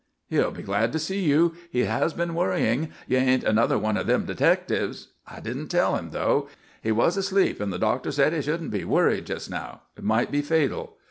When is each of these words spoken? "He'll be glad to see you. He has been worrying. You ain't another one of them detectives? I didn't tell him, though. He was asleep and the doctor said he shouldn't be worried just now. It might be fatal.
"He'll 0.29 0.49
be 0.49 0.63
glad 0.63 0.91
to 0.93 0.97
see 0.99 1.19
you. 1.19 1.53
He 1.69 1.81
has 1.81 2.11
been 2.11 2.33
worrying. 2.33 2.89
You 3.07 3.17
ain't 3.19 3.43
another 3.43 3.77
one 3.77 3.97
of 3.97 4.07
them 4.07 4.25
detectives? 4.25 5.09
I 5.27 5.39
didn't 5.41 5.67
tell 5.67 5.95
him, 5.95 6.09
though. 6.09 6.47
He 6.81 6.91
was 6.91 7.17
asleep 7.17 7.61
and 7.61 7.71
the 7.71 7.77
doctor 7.77 8.11
said 8.11 8.33
he 8.33 8.41
shouldn't 8.41 8.71
be 8.71 8.83
worried 8.83 9.27
just 9.27 9.51
now. 9.51 9.81
It 9.95 10.03
might 10.03 10.31
be 10.31 10.41
fatal. 10.41 10.97